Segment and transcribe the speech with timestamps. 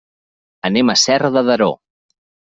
[0.69, 1.69] Anem a Serra de Daró.